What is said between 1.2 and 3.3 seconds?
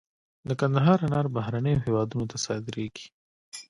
بهرنیو هیوادونو ته صادریږي